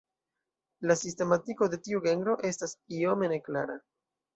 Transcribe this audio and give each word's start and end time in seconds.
La 0.91 0.95
sistematiko 1.01 1.69
de 1.75 1.81
tiu 1.89 2.03
genro 2.09 2.37
estas 2.53 2.77
iome 3.01 3.35
neklara. 3.39 3.83